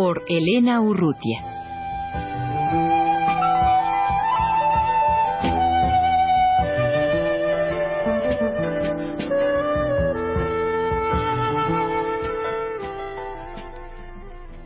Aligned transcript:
Por 0.00 0.22
Elena 0.28 0.80
Urrutia. 0.80 1.40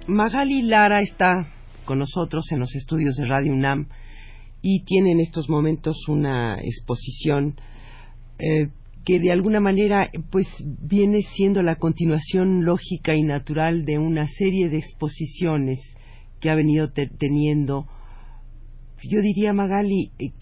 Magali 0.07 0.61
Lara 0.61 1.01
está 1.01 1.47
con 1.87 2.01
nosotros 2.01 2.45
en 2.51 2.61
los 2.61 2.75
estudios 2.75 3.15
de 3.15 3.25
Radio 3.25 3.55
UNAM 3.55 3.89
y 4.61 4.85
tiene 4.85 5.13
en 5.13 5.21
estos 5.21 5.49
momentos 5.49 5.97
una 6.09 6.61
exposición 6.61 7.59
eh, 8.39 8.69
que 9.05 9.19
de 9.19 9.33
alguna 9.33 9.61
manera 9.61 10.11
pues 10.31 10.47
viene 10.81 11.21
siendo 11.23 11.63
la 11.63 11.77
continuación 11.77 12.65
lógica 12.65 13.15
y 13.15 13.23
natural 13.23 13.85
de 13.85 13.99
una 13.99 14.27
serie 14.29 14.69
de 14.69 14.79
exposiciones 14.79 15.81
que 16.41 16.51
ha 16.51 16.55
venido 16.55 16.93
teniendo 16.93 17.87
yo 19.03 19.21
diría 19.21 19.53
Magali 19.53 20.13
eh, 20.19 20.33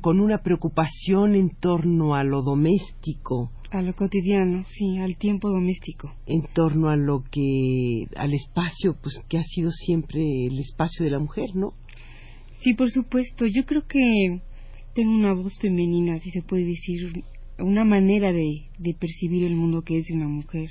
con 0.00 0.20
una 0.20 0.38
preocupación 0.38 1.34
en 1.34 1.50
torno 1.50 2.14
a 2.14 2.24
lo 2.24 2.42
doméstico 2.42 3.50
a 3.70 3.82
lo 3.82 3.94
cotidiano, 3.94 4.64
sí, 4.64 4.98
al 4.98 5.18
tiempo 5.18 5.50
doméstico. 5.50 6.14
En 6.26 6.42
torno 6.54 6.88
a 6.88 6.96
lo 6.96 7.22
que, 7.30 8.06
al 8.16 8.32
espacio, 8.32 8.96
pues 9.02 9.20
que 9.28 9.36
ha 9.36 9.42
sido 9.42 9.70
siempre 9.70 10.20
el 10.46 10.58
espacio 10.58 11.04
de 11.04 11.10
la 11.10 11.18
mujer, 11.18 11.54
¿no? 11.54 11.74
Sí, 12.60 12.72
por 12.74 12.90
supuesto. 12.90 13.44
Yo 13.46 13.66
creo 13.66 13.82
que 13.86 14.40
tengo 14.98 15.12
una 15.12 15.32
voz 15.32 15.56
femenina, 15.60 16.18
si 16.18 16.32
se 16.32 16.42
puede 16.42 16.64
decir, 16.64 17.22
una 17.60 17.84
manera 17.84 18.32
de, 18.32 18.64
de 18.80 18.94
percibir 18.94 19.44
el 19.44 19.54
mundo 19.54 19.82
que 19.82 19.98
es 19.98 20.06
de 20.06 20.14
una 20.14 20.26
mujer. 20.26 20.70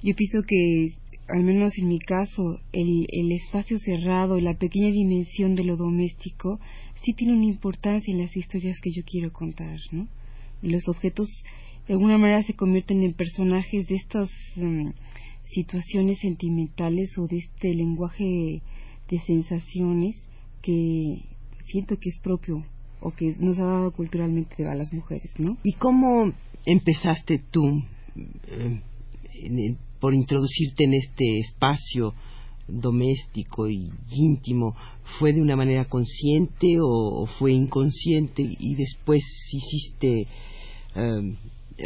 Yo 0.00 0.14
pienso 0.14 0.44
que, 0.46 0.94
al 1.26 1.42
menos 1.42 1.76
en 1.76 1.88
mi 1.88 1.98
caso, 1.98 2.60
el, 2.72 3.04
el 3.08 3.32
espacio 3.32 3.80
cerrado, 3.80 4.38
la 4.38 4.54
pequeña 4.54 4.92
dimensión 4.92 5.56
de 5.56 5.64
lo 5.64 5.76
doméstico, 5.76 6.60
sí 7.02 7.14
tiene 7.14 7.32
una 7.32 7.46
importancia 7.46 8.12
en 8.12 8.20
las 8.20 8.36
historias 8.36 8.78
que 8.80 8.92
yo 8.92 9.02
quiero 9.04 9.32
contar, 9.32 9.76
¿no? 9.90 10.06
Y 10.62 10.68
los 10.68 10.86
objetos, 10.86 11.28
de 11.88 11.94
alguna 11.94 12.18
manera, 12.18 12.44
se 12.44 12.54
convierten 12.54 13.02
en 13.02 13.12
personajes 13.12 13.88
de 13.88 13.96
estas 13.96 14.30
mm, 14.54 14.90
situaciones 15.52 16.20
sentimentales 16.20 17.18
o 17.18 17.26
de 17.26 17.38
este 17.38 17.74
lenguaje 17.74 18.62
de 19.10 19.18
sensaciones 19.26 20.14
que 20.62 21.22
siento 21.66 21.98
que 21.98 22.08
es 22.08 22.20
propio 22.20 22.62
o 23.02 23.10
que 23.10 23.34
nos 23.38 23.58
ha 23.58 23.64
dado 23.64 23.92
culturalmente 23.92 24.66
a 24.66 24.74
las 24.74 24.92
mujeres, 24.92 25.32
¿no? 25.38 25.56
¿Y 25.62 25.72
cómo 25.74 26.32
empezaste 26.64 27.42
tú 27.50 27.82
eh, 28.46 29.76
por 30.00 30.14
introducirte 30.14 30.84
en 30.84 30.94
este 30.94 31.40
espacio 31.40 32.14
doméstico 32.68 33.68
y 33.68 33.90
íntimo? 34.10 34.74
¿Fue 35.18 35.32
de 35.32 35.42
una 35.42 35.56
manera 35.56 35.84
consciente 35.86 36.78
o, 36.80 37.26
fue 37.38 37.52
inconsciente 37.52 38.42
y 38.42 38.74
después 38.76 39.22
hiciste, 39.52 40.28
eh, 40.94 41.36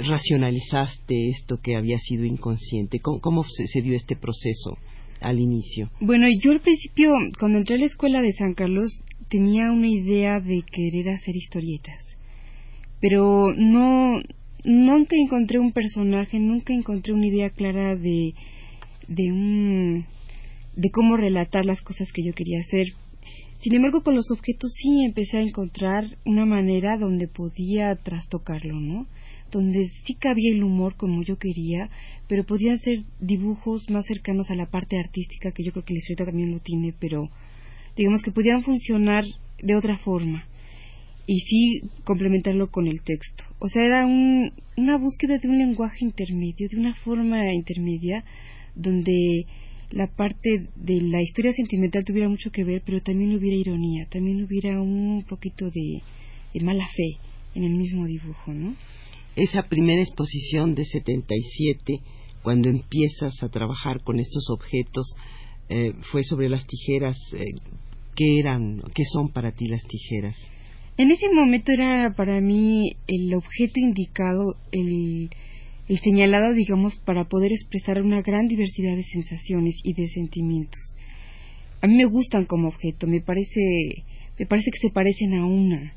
racionalizaste 0.03 1.29
esto 1.29 1.59
que 1.63 1.77
había 1.77 1.99
sido 1.99 2.25
inconsciente? 2.25 3.01
¿Cómo, 3.01 3.45
se 3.45 3.83
dio 3.83 3.95
este 3.95 4.17
proceso? 4.17 4.77
al 5.21 5.41
inicio? 5.41 5.91
Bueno, 6.01 6.27
yo 6.43 6.53
al 6.53 6.61
principio, 6.61 7.11
cuando 7.39 7.59
entré 7.59 7.77
a 7.77 7.79
la 7.79 7.87
escuela 7.87 8.21
de 8.21 8.33
San 8.33 8.55
Carlos, 8.55 9.03
tenía 9.29 9.71
una 9.73 9.89
idea 9.89 10.41
de 10.41 10.63
querer 10.63 11.11
hacer 11.11 11.37
historietas, 11.37 12.03
pero 13.01 13.53
no 13.57 14.21
nunca 14.65 15.17
encontré 15.17 15.59
un 15.59 15.73
personaje, 15.73 16.41
nunca 16.41 16.73
encontré 16.73 17.13
una 17.13 17.27
idea 17.27 17.51
clara 17.51 17.97
de 17.97 18.35
de 19.09 19.33
un 19.33 20.07
de 20.75 20.91
cómo 20.91 21.17
relatar 21.17 21.65
las 21.65 21.81
cosas 21.83 22.11
que 22.13 22.23
yo 22.25 22.33
quería 22.35 22.61
hacer. 22.61 22.89
Sin 23.61 23.75
embargo, 23.75 24.03
con 24.03 24.15
los 24.15 24.31
objetos 24.31 24.73
sí 24.77 25.05
empecé 25.05 25.39
a 25.39 25.43
encontrar 25.43 26.05
una 26.27 26.45
manera 26.45 26.99
donde 26.99 27.27
podía 27.27 27.95
trastocarlo, 27.97 28.79
¿no? 28.79 29.07
donde 29.51 29.89
sí 30.05 30.15
cabía 30.15 30.53
el 30.53 30.63
humor 30.63 30.97
como 30.97 31.23
yo 31.23 31.39
quería, 31.39 31.91
pero 32.29 32.45
podían 32.45 32.79
ser 32.79 33.05
dibujos 33.21 33.89
más 33.91 34.07
cercanos 34.07 34.51
a 34.51 34.57
la 34.57 34.67
parte 34.67 34.99
artística, 34.99 35.53
que 35.53 35.65
yo 35.65 35.73
creo 35.73 35.85
que 35.85 35.95
la 35.95 35.99
historieta 35.99 36.27
también 36.27 36.51
lo 36.51 36.61
tiene, 36.61 36.95
pero 36.99 37.31
digamos 37.97 38.23
que 38.23 38.33
podían 38.33 38.63
funcionar 38.63 39.25
de 39.63 39.77
otra 39.77 39.99
forma 39.99 40.45
y 41.27 41.41
sí 41.41 41.81
complementarlo 42.05 42.71
con 42.71 42.87
el 42.87 43.03
texto. 43.03 43.45
O 43.59 43.69
sea, 43.69 43.85
era 43.85 44.07
un, 44.07 44.53
una 44.77 44.97
búsqueda 44.97 45.39
de 45.39 45.49
un 45.49 45.59
lenguaje 45.59 46.05
intermedio, 46.05 46.69
de 46.69 46.77
una 46.77 46.95
forma 46.95 47.53
intermedia, 47.53 48.25
donde 48.75 49.47
la 49.91 50.07
parte 50.09 50.69
de 50.77 51.01
la 51.01 51.23
historia 51.23 51.53
sentimental 51.53 52.05
tuviera 52.05 52.29
mucho 52.29 52.51
que 52.51 52.65
ver, 52.65 52.83
pero 52.85 53.01
también 53.01 53.35
hubiera 53.35 53.57
ironía, 53.57 54.07
también 54.11 54.45
hubiera 54.45 54.81
un 54.81 55.25
poquito 55.29 55.71
de, 55.71 56.03
de 56.55 56.65
mala 56.65 56.87
fe 56.89 57.19
en 57.55 57.65
el 57.65 57.73
mismo 57.73 58.07
dibujo, 58.07 58.53
¿no? 58.53 58.77
esa 59.37 59.69
primera 59.69 60.01
exposición 60.01 60.75
de 60.75 60.85
77, 60.85 62.01
cuando 62.43 62.71
empiezas 62.71 63.43
a 63.43 63.49
trabajar 63.49 64.03
con 64.03 64.19
estos 64.19 64.49
objetos, 64.51 65.15
eh, 65.69 65.93
fue 66.11 66.25
sobre 66.25 66.49
las 66.49 66.67
tijeras. 66.67 67.17
Eh, 67.35 67.45
¿Qué 68.17 68.39
eran, 68.39 68.83
qué 68.95 69.05
son 69.05 69.31
para 69.31 69.53
ti 69.53 69.67
las 69.67 69.83
tijeras? 69.85 70.35
En 70.97 71.11
ese 71.11 71.29
momento 71.31 71.71
era 71.73 72.15
para 72.17 72.41
mí 72.41 72.93
el 73.07 73.35
objeto 73.35 73.79
indicado, 73.79 74.57
el, 74.73 75.29
señalado, 76.03 76.55
digamos, 76.55 76.97
para 77.05 77.29
poder 77.29 77.53
expresar 77.53 78.01
una 78.01 78.23
gran 78.23 78.49
diversidad 78.49 78.97
de 78.97 79.03
sensaciones 79.03 79.75
y 79.85 79.93
de 79.93 80.07
sentimientos. 80.09 80.81
A 81.83 81.87
mí 81.87 81.97
me 81.97 82.07
gustan 82.07 82.47
como 82.47 82.69
objeto, 82.69 83.07
me 83.07 83.21
parece, 83.21 83.61
me 84.39 84.47
parece 84.47 84.71
que 84.71 84.89
se 84.89 84.95
parecen 84.95 85.35
a 85.35 85.45
una 85.45 85.93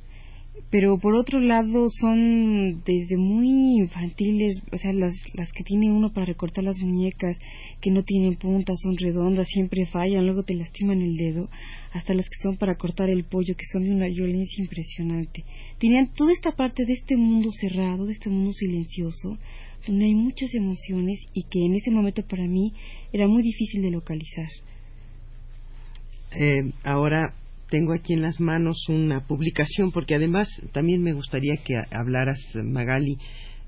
pero 0.69 0.97
por 0.99 1.15
otro 1.15 1.39
lado 1.39 1.89
son 1.89 2.83
desde 2.83 3.17
muy 3.17 3.77
infantiles, 3.77 4.61
o 4.71 4.77
sea, 4.77 4.93
las, 4.93 5.15
las 5.33 5.51
que 5.51 5.63
tiene 5.63 5.91
uno 5.91 6.11
para 6.13 6.25
recortar 6.25 6.63
las 6.63 6.79
muñecas, 6.79 7.37
que 7.81 7.91
no 7.91 8.03
tienen 8.03 8.35
puntas, 8.35 8.79
son 8.81 8.95
redondas, 8.97 9.47
siempre 9.47 9.85
fallan, 9.87 10.25
luego 10.25 10.43
te 10.43 10.53
lastiman 10.53 11.01
el 11.01 11.15
dedo, 11.15 11.49
hasta 11.93 12.13
las 12.13 12.27
que 12.27 12.41
son 12.41 12.57
para 12.57 12.77
cortar 12.77 13.09
el 13.09 13.25
pollo, 13.25 13.55
que 13.55 13.65
son 13.71 13.83
de 13.83 13.91
una 13.91 14.07
violencia 14.07 14.63
impresionante. 14.63 15.43
Tenían 15.79 16.13
toda 16.13 16.33
esta 16.33 16.51
parte 16.51 16.85
de 16.85 16.93
este 16.93 17.17
mundo 17.17 17.49
cerrado, 17.51 18.05
de 18.05 18.13
este 18.13 18.29
mundo 18.29 18.53
silencioso, 18.53 19.37
donde 19.87 20.05
hay 20.05 20.13
muchas 20.13 20.53
emociones 20.53 21.19
y 21.33 21.43
que 21.43 21.65
en 21.65 21.75
ese 21.75 21.91
momento 21.91 22.21
para 22.27 22.45
mí 22.47 22.73
era 23.13 23.27
muy 23.27 23.41
difícil 23.41 23.81
de 23.81 23.91
localizar. 23.91 24.49
Eh, 26.31 26.71
ahora 26.83 27.33
tengo 27.69 27.93
aquí 27.93 28.13
en 28.13 28.21
las 28.21 28.39
manos 28.39 28.87
una 28.89 29.25
publicación 29.27 29.91
porque 29.91 30.15
además 30.15 30.49
también 30.73 31.01
me 31.01 31.13
gustaría 31.13 31.55
que 31.63 31.75
hablaras 31.91 32.39
Magali 32.63 33.17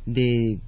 de 0.05 0.59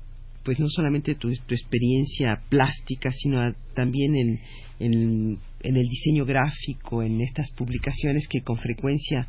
pues 0.43 0.59
no 0.59 0.67
solamente 0.67 1.15
tu, 1.15 1.29
experiencia 1.29 2.41
plástica 2.49 3.11
sino 3.11 3.41
también 3.73 4.15
en, 4.15 4.39
en, 4.79 5.39
el 5.61 5.87
diseño 5.87 6.25
gráfico 6.25 7.01
en 7.01 7.21
estas 7.21 7.49
publicaciones 7.51 8.27
que 8.27 8.41
con 8.41 8.57
frecuencia 8.57 9.27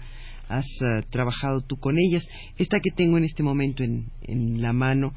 has 0.48 0.66
eh, 0.66 1.04
trabajado 1.10 1.62
tú 1.62 1.76
con 1.76 1.96
ellas. 1.98 2.26
Esta 2.58 2.80
que 2.80 2.90
tengo 2.90 3.16
en 3.16 3.24
este 3.24 3.42
momento 3.42 3.82
en, 3.82 4.10
en 4.22 4.60
la 4.60 4.72
mano 4.72 5.14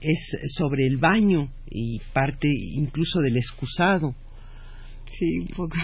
es 0.00 0.18
sobre 0.56 0.86
el 0.86 0.98
baño 0.98 1.50
y 1.68 2.00
parte 2.12 2.48
incluso 2.74 3.20
del 3.20 3.36
excusado. 3.36 4.14
Sí 5.04 5.40
un 5.40 5.48
poco 5.48 5.76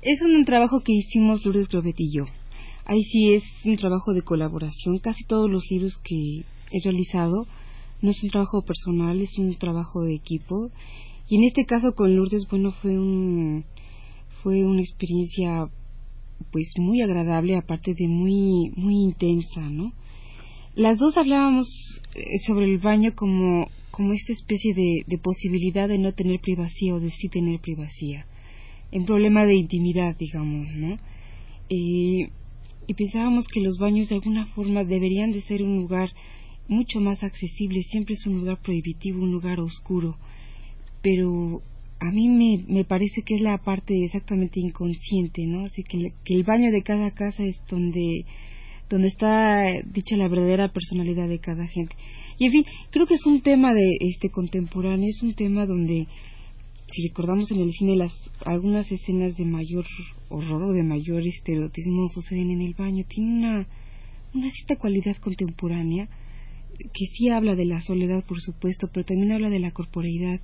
Es 0.00 0.22
un 0.22 0.44
trabajo 0.44 0.80
que 0.84 0.92
hicimos 0.92 1.44
Lourdes 1.44 1.66
Grobet 1.66 1.98
y 1.98 2.12
yo. 2.12 2.24
Ahí 2.84 3.02
sí 3.02 3.34
es 3.34 3.42
un 3.64 3.76
trabajo 3.76 4.14
de 4.14 4.22
colaboración. 4.22 4.98
Casi 4.98 5.24
todos 5.24 5.50
los 5.50 5.64
libros 5.70 5.98
que 6.04 6.44
he 6.70 6.80
realizado 6.84 7.48
no 8.00 8.10
es 8.10 8.22
un 8.22 8.30
trabajo 8.30 8.62
personal, 8.62 9.20
es 9.20 9.36
un 9.38 9.52
trabajo 9.56 10.02
de 10.02 10.14
equipo. 10.14 10.70
Y 11.28 11.38
en 11.38 11.44
este 11.44 11.64
caso 11.64 11.94
con 11.96 12.14
Lourdes, 12.14 12.46
bueno, 12.48 12.70
fue 12.80 12.96
un 12.96 13.64
fue 14.44 14.64
una 14.64 14.82
experiencia 14.82 15.68
pues 16.52 16.68
muy 16.78 17.02
agradable, 17.02 17.56
aparte 17.56 17.92
de 17.94 18.06
muy 18.06 18.70
muy 18.76 19.02
intensa, 19.02 19.62
¿no? 19.62 19.92
Las 20.76 20.98
dos 20.98 21.16
hablábamos 21.16 21.66
eh, 22.14 22.38
sobre 22.46 22.66
el 22.66 22.78
baño 22.78 23.16
como 23.16 23.66
como 23.90 24.12
esta 24.12 24.32
especie 24.32 24.74
de, 24.74 25.02
de 25.08 25.18
posibilidad 25.18 25.88
de 25.88 25.98
no 25.98 26.12
tener 26.14 26.38
privacidad 26.38 26.96
o 26.96 27.00
de 27.00 27.10
sí 27.10 27.28
tener 27.28 27.58
privacidad, 27.58 28.26
en 28.90 29.04
problema 29.04 29.44
de 29.44 29.56
intimidad, 29.56 30.16
digamos, 30.16 30.66
¿no? 30.76 30.98
y 31.70 32.94
pensábamos 32.94 33.46
que 33.46 33.60
los 33.60 33.76
baños 33.76 34.08
de 34.08 34.14
alguna 34.14 34.46
forma 34.46 34.82
deberían 34.82 35.30
de 35.30 35.42
ser 35.42 35.62
un 35.62 35.76
lugar 35.76 36.08
mucho 36.68 37.00
más 37.00 37.22
accesible, 37.22 37.82
siempre 37.82 38.14
es 38.14 38.26
un 38.26 38.38
lugar 38.38 38.60
prohibitivo, 38.62 39.22
un 39.22 39.32
lugar 39.32 39.58
oscuro, 39.60 40.16
pero 41.02 41.62
a 42.00 42.12
mí 42.12 42.28
me, 42.28 42.64
me 42.68 42.84
parece 42.84 43.22
que 43.22 43.34
es 43.34 43.40
la 43.40 43.58
parte 43.58 43.94
exactamente 44.04 44.60
inconsciente, 44.60 45.46
¿no? 45.46 45.64
Así 45.64 45.82
que, 45.82 46.12
que 46.24 46.34
el 46.34 46.44
baño 46.44 46.70
de 46.70 46.82
cada 46.82 47.10
casa 47.10 47.42
es 47.42 47.60
donde 47.68 48.24
donde 48.88 49.08
está 49.08 49.66
dicha 49.84 50.16
la 50.16 50.28
verdadera 50.28 50.72
personalidad 50.72 51.28
de 51.28 51.40
cada 51.40 51.66
gente. 51.66 51.94
Y 52.38 52.46
en 52.46 52.52
fin, 52.52 52.64
creo 52.90 53.06
que 53.06 53.14
es 53.14 53.26
un 53.26 53.42
tema 53.42 53.74
de 53.74 53.86
este 54.00 54.30
contemporáneo, 54.30 55.06
es 55.10 55.22
un 55.22 55.34
tema 55.34 55.66
donde 55.66 56.06
si 56.92 57.08
recordamos 57.08 57.50
en 57.50 57.60
el 57.60 57.72
cine 57.72 57.96
las 57.96 58.12
algunas 58.44 58.90
escenas 58.90 59.36
de 59.36 59.44
mayor 59.44 59.86
horror 60.28 60.62
o 60.62 60.72
de 60.72 60.82
mayor 60.82 61.26
estereotismo 61.26 62.08
suceden 62.08 62.50
en 62.50 62.62
el 62.62 62.74
baño, 62.74 63.04
tiene 63.08 63.30
una 63.30 63.68
una 64.34 64.50
cierta 64.50 64.76
cualidad 64.76 65.16
contemporánea 65.16 66.08
que 66.78 67.06
sí 67.16 67.28
habla 67.28 67.54
de 67.56 67.64
la 67.64 67.80
soledad, 67.80 68.24
por 68.24 68.40
supuesto, 68.40 68.88
pero 68.92 69.04
también 69.04 69.32
habla 69.32 69.50
de 69.50 69.58
la 69.58 69.72
corporeidad, 69.72 70.40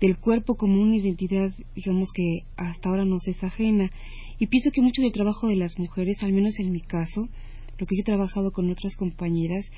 del 0.00 0.16
cuerpo 0.16 0.56
como 0.56 0.80
una 0.80 0.96
identidad, 0.96 1.52
digamos 1.74 2.12
que 2.12 2.40
hasta 2.56 2.88
ahora 2.88 3.04
nos 3.04 3.26
es 3.26 3.42
ajena. 3.42 3.90
Y 4.38 4.46
pienso 4.46 4.70
que 4.70 4.82
mucho 4.82 5.02
del 5.02 5.12
trabajo 5.12 5.48
de 5.48 5.56
las 5.56 5.78
mujeres, 5.78 6.22
al 6.22 6.32
menos 6.32 6.58
en 6.58 6.72
mi 6.72 6.80
caso, 6.80 7.28
lo 7.78 7.86
que 7.86 7.96
yo 7.96 8.00
he 8.02 8.04
trabajado 8.04 8.52
con 8.52 8.70
otras 8.70 8.96
compañeras, 8.96 9.68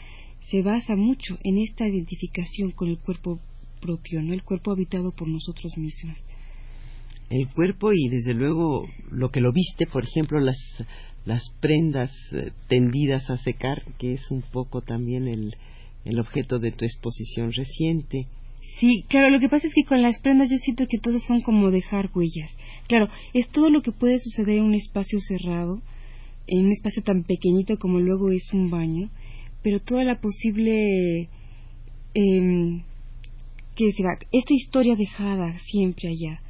se 0.50 0.62
basa 0.62 0.96
mucho 0.96 1.38
en 1.42 1.58
esta 1.58 1.88
identificación 1.88 2.70
con 2.70 2.88
el 2.88 2.98
cuerpo 2.98 3.40
propio, 3.84 4.22
¿no? 4.22 4.32
El 4.32 4.42
cuerpo 4.42 4.72
habitado 4.72 5.12
por 5.12 5.28
nosotros 5.28 5.76
mismos. 5.76 6.16
El 7.30 7.48
cuerpo 7.48 7.92
y 7.92 8.08
desde 8.08 8.34
luego 8.34 8.86
lo 9.10 9.30
que 9.30 9.40
lo 9.40 9.52
viste, 9.52 9.86
por 9.86 10.04
ejemplo, 10.04 10.40
las 10.40 10.58
las 11.24 11.42
prendas 11.60 12.12
eh, 12.32 12.52
tendidas 12.68 13.30
a 13.30 13.36
secar, 13.38 13.82
que 13.98 14.12
es 14.12 14.30
un 14.30 14.42
poco 14.42 14.82
también 14.82 15.26
el, 15.26 15.54
el 16.04 16.20
objeto 16.20 16.58
de 16.58 16.72
tu 16.72 16.84
exposición 16.84 17.50
reciente. 17.52 18.26
Sí, 18.78 19.04
claro, 19.08 19.30
lo 19.30 19.40
que 19.40 19.48
pasa 19.48 19.66
es 19.66 19.74
que 19.74 19.84
con 19.84 20.02
las 20.02 20.20
prendas 20.20 20.50
yo 20.50 20.56
siento 20.58 20.86
que 20.88 20.98
todas 20.98 21.22
son 21.24 21.40
como 21.40 21.70
dejar 21.70 22.10
huellas. 22.14 22.54
Claro, 22.88 23.08
es 23.32 23.48
todo 23.48 23.70
lo 23.70 23.82
que 23.82 23.92
puede 23.92 24.18
suceder 24.18 24.58
en 24.58 24.64
un 24.64 24.74
espacio 24.74 25.18
cerrado, 25.20 25.80
en 26.46 26.66
un 26.66 26.72
espacio 26.72 27.02
tan 27.02 27.24
pequeñito 27.24 27.78
como 27.78 28.00
luego 28.00 28.30
es 28.30 28.52
un 28.52 28.70
baño, 28.70 29.10
pero 29.62 29.80
toda 29.80 30.04
la 30.04 30.20
posible... 30.20 31.28
Eh, 32.14 32.82
¿Qué 33.74 33.90
será? 33.92 34.18
Esta 34.30 34.54
historia 34.54 34.94
dejada 34.94 35.58
siempre 35.58 36.08
allá. 36.08 36.40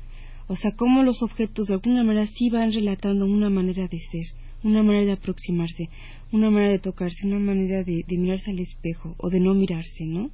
O 0.46 0.56
sea, 0.56 0.72
cómo 0.76 1.02
los 1.02 1.22
objetos 1.22 1.66
de 1.66 1.74
alguna 1.74 2.04
manera 2.04 2.26
sí 2.26 2.50
van 2.50 2.70
relatando 2.70 3.24
una 3.24 3.48
manera 3.48 3.88
de 3.88 3.98
ser, 3.98 4.26
una 4.62 4.82
manera 4.82 5.06
de 5.06 5.12
aproximarse, 5.12 5.88
una 6.32 6.50
manera 6.50 6.72
de 6.72 6.80
tocarse, 6.80 7.26
una 7.26 7.38
manera 7.38 7.82
de, 7.82 8.04
de 8.06 8.18
mirarse 8.18 8.50
al 8.50 8.58
espejo 8.58 9.14
o 9.16 9.30
de 9.30 9.40
no 9.40 9.54
mirarse, 9.54 10.04
¿no? 10.04 10.30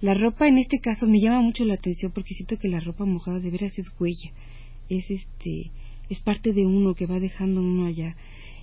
La 0.00 0.14
ropa 0.14 0.46
en 0.46 0.58
este 0.58 0.78
caso 0.78 1.08
me 1.08 1.20
llama 1.20 1.40
mucho 1.40 1.64
la 1.64 1.74
atención 1.74 2.12
porque 2.12 2.34
siento 2.34 2.56
que 2.56 2.68
la 2.68 2.78
ropa 2.78 3.04
mojada 3.04 3.40
de 3.40 3.50
veras 3.50 3.76
es 3.76 3.86
huella, 3.98 4.30
es 4.88 5.10
este, 5.10 5.72
es 6.08 6.20
parte 6.20 6.52
de 6.52 6.64
uno 6.66 6.94
que 6.94 7.06
va 7.06 7.18
dejando 7.18 7.60
uno 7.60 7.86
allá. 7.86 8.16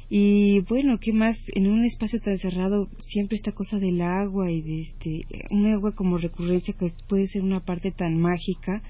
Y 0.09 0.61
bueno, 0.61 0.97
¿qué 0.99 1.13
más? 1.13 1.37
En 1.53 1.67
un 1.67 1.85
espacio 1.85 2.19
tan 2.19 2.37
cerrado 2.39 2.89
siempre 3.01 3.35
esta 3.35 3.51
cosa 3.51 3.77
del 3.77 4.01
agua 4.01 4.51
y 4.51 4.61
de 4.61 4.81
este, 4.81 5.21
un 5.51 5.67
agua 5.67 5.93
como 5.93 6.17
recurrencia 6.17 6.73
que 6.73 6.91
puede 7.07 7.27
ser 7.27 7.43
una 7.43 7.59
parte 7.59 7.91
tan 7.91 8.19
mágica, 8.19 8.81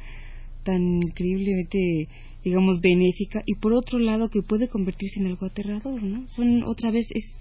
tan 0.64 0.82
increíblemente, 0.82 2.08
digamos, 2.46 2.80
benéfica 2.80 3.44
y 3.46 3.56
por 3.56 3.74
otro 3.74 4.00
lado 4.00 4.30
que 4.30 4.44
puede 4.44 4.70
convertirse 4.70 5.20
en 5.20 5.28
algo 5.28 5.46
aterrador, 5.46 6.02
¿no? 6.02 6.26
Son 6.30 6.64
otra 6.64 6.90
vez 6.90 7.08
es 7.12 7.38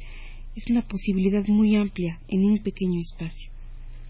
es 0.59 0.69
una 0.71 0.83
posibilidad 0.83 1.47
muy 1.47 1.77
amplia 1.77 2.19
en 2.27 2.45
un 2.45 2.59
pequeño 2.59 3.01
espacio. 3.01 3.51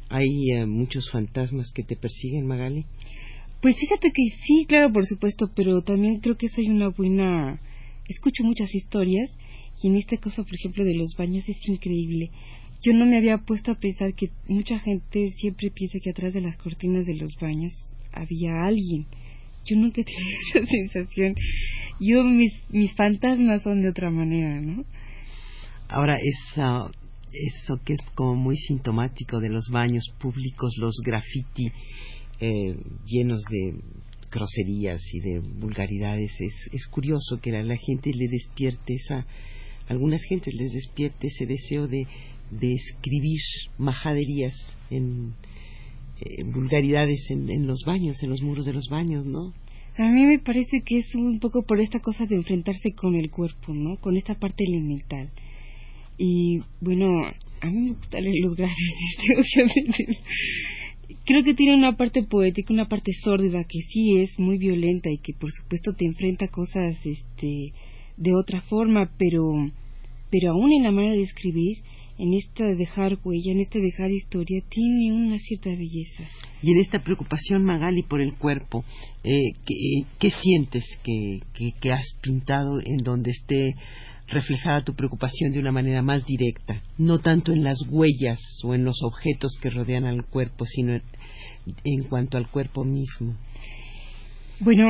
¿Hay 0.09 0.51
eh, 0.55 0.65
muchos 0.65 1.11
fantasmas 1.11 1.71
que 1.75 1.83
te 1.83 1.95
persiguen, 1.95 2.47
Magali? 2.47 2.87
Pues 3.61 3.77
fíjate 3.79 4.11
que 4.15 4.23
sí, 4.47 4.65
claro, 4.67 4.91
por 4.91 5.05
supuesto, 5.05 5.51
pero 5.55 5.83
también 5.83 6.21
creo 6.21 6.39
que 6.39 6.49
soy 6.49 6.69
una 6.69 6.89
buena... 6.89 7.61
Escucho 8.09 8.45
muchas 8.45 8.75
historias 8.75 9.31
y 9.83 9.89
en 9.89 9.97
esta 9.97 10.17
cosa, 10.17 10.43
por 10.43 10.55
ejemplo, 10.55 10.85
de 10.85 10.95
los 10.95 11.15
baños 11.17 11.49
es 11.49 11.57
increíble. 11.69 12.31
Yo 12.83 12.93
no 12.93 13.07
me 13.07 13.19
había 13.19 13.39
puesto 13.39 13.73
a 13.73 13.79
pensar 13.79 14.15
que 14.15 14.31
mucha 14.47 14.79
gente 14.79 15.31
siempre 15.31 15.71
piensa 15.71 15.99
que 16.03 16.11
atrás 16.11 16.35
de 16.35 16.41
las 16.41 16.57
cortinas 16.57 17.07
de 17.07 17.15
los 17.15 17.35
baños 17.41 17.73
había 18.13 18.65
alguien. 18.65 19.07
Yo 19.65 19.77
nunca 19.77 20.03
tenido 20.05 20.39
esa 20.55 20.67
sensación. 20.67 21.35
Yo, 22.01 22.23
mis, 22.25 22.53
mis 22.71 22.95
fantasmas 22.95 23.63
son 23.63 23.83
de 23.83 23.89
otra 23.89 24.11
manera, 24.11 24.61
¿no? 24.61 24.85
Ahora, 25.89 26.17
eso 27.33 27.81
que 27.85 27.95
es 27.95 28.01
como 28.15 28.35
muy 28.35 28.57
sintomático 28.57 29.41
de 29.41 29.49
los 29.49 29.69
baños 29.71 30.05
públicos, 30.19 30.75
los 30.79 30.97
graffiti 31.05 31.71
eh, 32.41 32.77
llenos 33.05 33.43
de 33.51 33.81
groserías 34.31 35.01
y 35.13 35.21
de 35.21 35.41
vulgaridades, 35.41 36.33
es, 36.39 36.55
es 36.73 36.87
curioso 36.87 37.41
que 37.41 37.57
a 37.57 37.63
la 37.63 37.77
gente 37.77 38.13
le 38.13 38.29
despierte 38.29 38.95
esa, 38.95 39.27
algunas 39.89 40.23
gentes 40.25 40.55
les 40.55 40.73
despierte 40.73 41.29
ese 41.29 41.47
deseo 41.47 41.89
de, 41.89 42.07
de 42.51 42.73
escribir 42.73 43.41
majaderías 43.79 44.55
en, 44.91 45.35
eh, 46.21 46.43
vulgaridades 46.45 47.31
en, 47.31 47.67
los 47.67 47.85
baños, 47.87 48.21
en 48.25 48.31
los 48.31 48.43
muros 48.43 48.67
de 48.67 48.73
los 48.73 48.89
baños, 48.89 49.25
¿no? 49.25 49.55
A 49.97 50.11
mí 50.11 50.25
me 50.25 50.41
parece 50.41 50.83
que 50.85 50.99
es 50.99 51.15
un 51.15 51.39
poco 51.39 51.63
por 51.63 51.81
esta 51.81 52.01
cosa 52.01 52.27
de 52.27 52.35
enfrentarse 52.35 52.93
con 52.93 53.15
el 53.15 53.31
cuerpo, 53.31 53.73
¿no? 53.73 53.97
Con 53.97 54.17
esta 54.17 54.35
parte 54.35 54.65
elemental. 54.65 55.31
Y 56.17 56.61
bueno, 56.81 57.07
a 57.61 57.71
mí 57.71 57.79
me 57.79 57.93
gusta 57.93 58.21
leer 58.21 58.35
los 58.41 58.53
obviamente. 58.55 60.07
Creo 61.25 61.45
que 61.45 61.55
tiene 61.55 61.75
una 61.75 61.97
parte 61.97 62.25
poética, 62.25 62.73
una 62.73 62.89
parte 62.89 63.13
sórdida 63.23 63.63
que 63.65 63.81
sí 63.81 64.19
es 64.19 64.39
muy 64.39 64.59
violenta 64.59 65.11
y 65.11 65.19
que 65.19 65.35
por 65.35 65.51
supuesto 65.53 65.93
te 65.95 66.05
enfrenta 66.05 66.47
a 66.47 66.51
cosas 66.51 66.99
este 67.05 67.73
de 68.19 68.35
otra 68.35 68.61
forma, 68.63 69.11
pero 69.19 69.43
pero 70.31 70.53
aún 70.53 70.73
en 70.73 70.83
la 70.83 70.93
manera 70.93 71.15
de 71.15 71.23
escribir, 71.23 71.79
en 72.19 72.35
esta 72.35 72.65
de 72.65 72.77
dejar 72.77 73.19
huella, 73.25 73.53
en 73.53 73.61
esta 73.61 73.79
de 73.79 73.87
dejar 73.87 74.11
historia, 74.11 74.63
tiene 74.69 75.13
una 75.13 75.39
cierta 75.39 75.71
belleza. 75.71 76.25
Y 76.63 76.73
en 76.73 76.79
esta 76.79 77.03
preocupación, 77.03 77.65
Magali, 77.65 78.03
por 78.03 78.21
el 78.21 78.35
cuerpo, 78.37 78.85
eh, 79.23 79.53
¿qué, 79.65 79.75
¿qué, 80.19 80.31
sientes 80.31 80.85
que, 81.05 81.41
que, 81.55 81.71
que 81.81 81.93
has 81.93 82.05
pintado 82.21 82.81
en 82.85 82.99
donde 82.99 83.31
esté 83.31 83.75
reflejada 84.27 84.85
tu 84.85 84.95
preocupación 84.95 85.53
de 85.53 85.61
una 85.61 85.73
manera 85.73 86.03
más 86.03 86.25
directa, 86.27 86.83
no 86.99 87.19
tanto 87.19 87.53
en 87.53 87.65
las 87.65 87.79
huellas 87.89 88.39
o 88.65 88.75
en 88.75 88.85
los 88.85 89.01
objetos 89.03 89.57
que 89.63 89.71
rodean 89.71 90.05
al 90.05 90.27
cuerpo, 90.27 90.67
sino 90.67 90.95
en, 90.95 91.03
en 91.85 92.09
cuanto 92.09 92.37
al 92.37 92.51
cuerpo 92.51 92.85
mismo. 92.85 93.37
Bueno, 94.61 94.89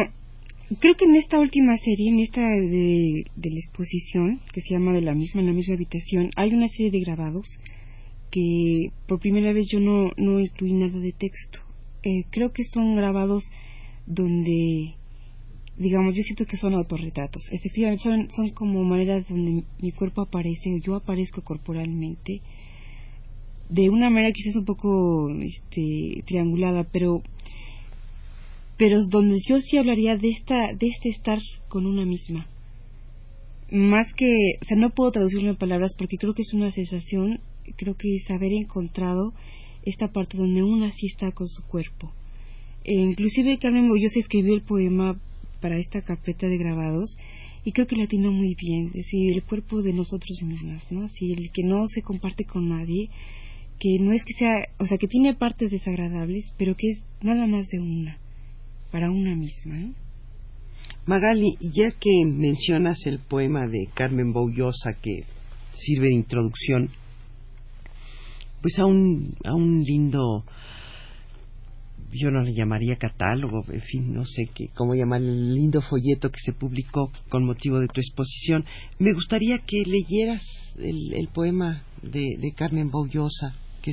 creo 0.81 0.95
que 0.97 1.05
en 1.05 1.17
esta 1.17 1.41
última 1.41 1.77
serie, 1.77 2.11
en 2.11 2.21
esta 2.21 2.41
de, 2.41 3.25
de, 3.35 3.51
la 3.51 3.59
exposición, 3.59 4.41
que 4.53 4.61
se 4.61 4.75
llama 4.75 4.93
de 4.93 5.01
la 5.01 5.15
misma, 5.15 5.41
en 5.41 5.47
la 5.47 5.53
misma 5.53 5.75
habitación, 5.75 6.31
hay 6.37 6.53
una 6.53 6.69
serie 6.69 6.91
de 6.91 7.01
grabados 7.01 7.47
que 8.31 8.91
por 9.07 9.21
primera 9.21 9.53
vez 9.53 9.69
yo 9.71 9.81
no, 9.81 10.11
no 10.17 10.41
incluí 10.41 10.73
nada 10.73 10.99
de 10.99 11.13
texto. 11.13 11.61
Eh, 12.03 12.25
creo 12.31 12.53
que 12.53 12.65
son 12.65 12.97
grabados 12.97 13.45
donde 14.07 14.95
digamos, 15.79 16.17
yo 16.17 16.23
siento 16.25 16.45
que 16.45 16.57
son 16.57 16.75
autorretratos. 16.75 17.43
Efectivamente, 17.53 18.03
son, 18.03 18.29
son 18.33 18.51
como 18.51 18.83
maneras 18.83 19.29
donde 19.29 19.63
mi 19.81 19.93
cuerpo 19.93 20.23
aparece 20.23 20.81
yo 20.83 20.97
aparezco 20.97 21.43
corporalmente 21.43 22.43
de 23.69 23.91
una 23.91 24.09
manera 24.11 24.33
quizás 24.33 24.57
un 24.57 24.65
poco 24.65 25.29
este, 25.31 26.23
triangulada, 26.27 26.85
pero 26.85 27.23
pero 28.79 29.05
donde 29.11 29.39
yo 29.47 29.61
sí 29.61 29.77
hablaría 29.77 30.17
de 30.17 30.31
esta 30.31 30.55
de 30.79 30.87
este 30.87 31.11
estar 31.11 31.41
con 31.69 31.85
una 31.85 32.07
misma. 32.07 32.47
Más 33.71 34.15
que, 34.15 34.33
o 34.63 34.65
sea, 34.65 34.79
no 34.79 34.91
puedo 34.91 35.13
traducirlo 35.13 35.51
en 35.51 35.57
palabras 35.57 35.95
porque 35.99 36.17
creo 36.17 36.33
que 36.33 36.43
es 36.43 36.55
una 36.55 36.71
sensación, 36.71 37.41
creo 37.77 37.97
que 37.97 38.17
es 38.17 38.31
haber 38.31 38.53
encontrado 38.53 39.35
esta 39.85 40.09
parte 40.09 40.39
donde 40.39 40.63
una 40.63 40.91
sí 40.93 41.07
está 41.07 41.33
con 41.33 41.49
su 41.49 41.63
cuerpo. 41.65 42.13
E 42.85 42.95
inclusive 42.95 43.59
Carmen 43.59 43.91
se 44.09 44.21
escribió 44.21 44.55
el 44.55 44.63
poema 44.63 45.21
para 45.61 45.79
esta 45.79 46.01
carpeta 46.01 46.47
de 46.47 46.57
grabados 46.57 47.15
y 47.65 47.73
creo 47.73 47.87
que 47.87 47.97
la 47.97 48.07
tiene 48.07 48.31
muy 48.31 48.55
bien, 48.55 48.87
es 48.87 48.93
decir, 48.93 49.35
el 49.35 49.43
cuerpo 49.43 49.83
de 49.83 49.93
nosotros 49.93 50.41
mismos, 50.43 50.91
¿no? 50.91 51.03
Así, 51.03 51.33
el 51.33 51.51
que 51.51 51.65
no 51.65 51.87
se 51.89 52.03
comparte 52.03 52.45
con 52.45 52.69
nadie, 52.69 53.11
que 53.79 53.99
no 53.99 54.13
es 54.13 54.25
que 54.25 54.33
sea, 54.35 54.55
o 54.79 54.87
sea, 54.87 54.97
que 54.97 55.09
tiene 55.09 55.35
partes 55.35 55.71
desagradables, 55.71 56.51
pero 56.57 56.77
que 56.77 56.91
es 56.91 57.03
nada 57.21 57.47
más 57.47 57.69
de 57.69 57.81
una, 57.81 58.19
para 58.91 59.11
una 59.11 59.35
misma, 59.35 59.75
¿no? 59.75 59.95
Magali, 61.07 61.57
ya 61.61 61.91
que 61.93 62.11
mencionas 62.27 62.99
el 63.07 63.19
poema 63.19 63.67
de 63.67 63.89
Carmen 63.95 64.33
Boullosa 64.33 64.93
que 65.01 65.25
sirve 65.73 66.09
de 66.09 66.15
introducción, 66.15 66.91
pues 68.61 68.79
a 68.79 68.85
un, 68.85 69.35
a 69.45 69.55
un 69.55 69.83
lindo 69.83 70.45
yo 72.13 72.31
no 72.31 72.43
le 72.43 72.55
llamaría 72.55 72.97
catálogo, 72.97 73.65
en 73.71 73.83
fin, 73.83 74.15
no 74.15 74.25
sé 74.25 74.49
qué, 74.55 74.69
cómo 74.75 74.95
llamar 74.95 75.21
el 75.21 75.55
lindo 75.55 75.81
folleto 75.81 76.31
que 76.31 76.41
se 76.43 76.53
publicó 76.53 77.11
con 77.29 77.45
motivo 77.45 77.81
de 77.81 77.89
tu 77.89 78.01
exposición. 78.01 78.65
Me 78.99 79.13
gustaría 79.13 79.59
que 79.59 79.83
leyeras 79.85 80.43
el, 80.79 81.29
poema 81.35 81.83
de, 82.03 82.37
de, 82.39 82.53
Carmen 82.53 82.91
Boullosa, 82.91 83.55
que. 83.83 83.93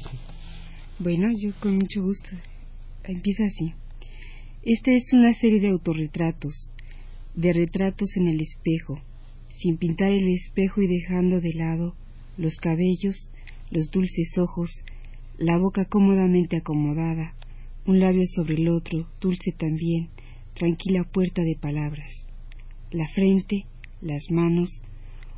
Bueno, 0.99 1.27
yo 1.41 1.51
con 1.59 1.75
mucho 1.75 2.01
gusto. 2.01 2.29
Empieza 3.03 3.43
así. 3.45 3.73
Esta 4.67 4.91
es 4.93 5.13
una 5.13 5.31
serie 5.35 5.59
de 5.59 5.69
autorretratos, 5.69 6.71
de 7.35 7.53
retratos 7.53 8.17
en 8.17 8.27
el 8.27 8.41
espejo, 8.41 8.99
sin 9.59 9.77
pintar 9.77 10.09
el 10.11 10.27
espejo 10.27 10.81
y 10.81 10.87
dejando 10.87 11.39
de 11.39 11.53
lado 11.53 11.93
los 12.35 12.55
cabellos, 12.55 13.29
los 13.69 13.91
dulces 13.91 14.35
ojos, 14.39 14.71
la 15.37 15.59
boca 15.59 15.85
cómodamente 15.85 16.57
acomodada, 16.57 17.35
un 17.85 17.99
labio 17.99 18.23
sobre 18.25 18.55
el 18.55 18.69
otro, 18.69 19.07
dulce 19.21 19.51
también, 19.51 20.09
tranquila 20.55 21.03
puerta 21.03 21.43
de 21.43 21.55
palabras, 21.55 22.25
la 22.89 23.07
frente, 23.09 23.65
las 24.01 24.31
manos, 24.31 24.81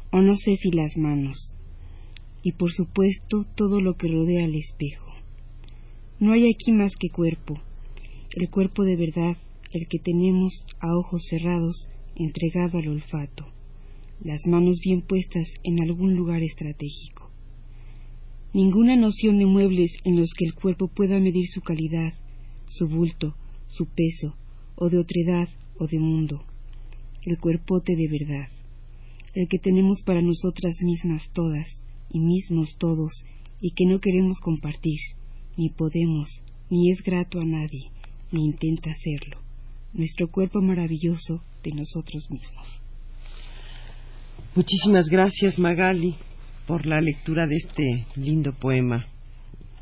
o 0.10 0.22
no 0.22 0.38
sé 0.38 0.56
si 0.56 0.72
las 0.72 0.96
manos, 0.96 1.54
y 2.44 2.54
por 2.54 2.72
supuesto 2.72 3.46
todo 3.58 3.82
lo 3.82 3.98
que 3.98 4.08
rodea 4.08 4.46
al 4.46 4.56
espejo. 4.56 5.12
No 6.18 6.32
hay 6.32 6.50
aquí 6.50 6.72
más 6.72 6.96
que 6.96 7.10
cuerpo, 7.10 7.62
el 8.38 8.52
cuerpo 8.52 8.84
de 8.84 8.96
verdad, 8.96 9.36
el 9.74 9.88
que 9.88 9.98
tenemos 9.98 10.54
a 10.80 10.96
ojos 10.96 11.24
cerrados, 11.28 11.90
entregado 12.16 12.78
al 12.78 12.88
olfato, 12.88 13.48
las 14.22 14.46
manos 14.46 14.80
bien 14.80 15.02
puestas 15.02 15.48
en 15.64 15.82
algún 15.82 16.16
lugar 16.16 16.44
estratégico. 16.44 17.32
Ninguna 18.54 18.96
noción 18.96 19.40
de 19.40 19.48
muebles 19.48 19.92
en 20.04 20.18
los 20.18 20.36
que 20.38 20.46
el 20.46 20.54
cuerpo 20.54 20.88
pueda 20.88 21.20
medir 21.20 21.48
su 21.48 21.62
calidad, 21.62 22.14
su 22.70 22.88
bulto, 22.88 23.36
su 23.66 23.88
peso, 23.88 24.36
o 24.76 24.88
de 24.90 25.00
otredad 25.00 25.50
o 25.80 25.88
de 25.88 25.98
mundo. 25.98 26.44
El 27.24 27.40
cuerpote 27.40 27.96
de 27.96 28.08
verdad, 28.08 28.50
el 29.34 29.48
que 29.48 29.58
tenemos 29.58 30.04
para 30.04 30.22
nosotras 30.22 30.76
mismas 30.84 31.32
todas 31.34 31.68
y 32.12 32.20
mismos 32.20 32.78
todos 32.78 33.26
y 33.60 33.72
que 33.72 33.86
no 33.88 34.00
queremos 34.00 34.40
compartir, 34.40 35.00
ni 35.58 35.70
podemos, 35.70 36.30
ni 36.70 36.92
es 36.92 37.02
grato 37.02 37.40
a 37.40 37.46
nadie, 37.46 37.90
ni 38.32 38.46
intenta 38.46 38.92
hacerlo. 38.92 39.40
Nuestro 39.94 40.30
cuerpo 40.30 40.62
maravilloso 40.62 41.44
de 41.64 41.72
nosotros 41.72 42.30
mismos. 42.30 42.82
Muchísimas 44.56 45.08
gracias 45.08 45.60
Magali 45.60 46.16
por 46.66 46.86
la 46.86 47.00
lectura 47.00 47.48
de 47.48 47.56
este 47.56 48.06
lindo 48.16 48.54
poema 48.54 49.08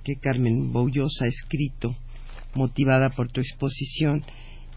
que 0.04 0.16
Carmen 0.18 0.72
Boullosa 0.72 1.26
ha 1.26 1.28
escrito 1.28 1.96
motivada 2.54 3.10
por 3.10 3.32
tu 3.32 3.42
exposición 3.42 4.24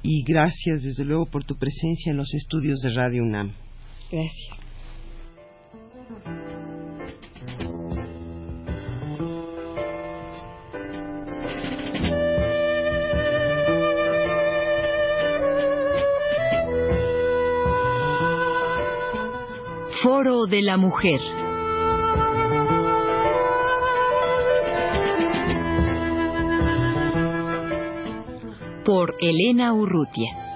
y 0.02 0.22
gracias 0.22 0.82
desde 0.82 1.04
luego 1.04 1.26
por 1.26 1.44
tu 1.44 1.56
presencia 1.56 2.10
en 2.10 2.16
los 2.16 2.32
estudios 2.34 2.80
de 2.80 2.90
Radio 2.90 3.22
UNAM. 3.22 3.52
Gracias. 4.10 4.67
Foro 20.08 20.46
de 20.46 20.62
la 20.62 20.78
Mujer. 20.78 21.20
por 28.86 29.16
Elena 29.20 29.74
Urrutia. 29.74 30.47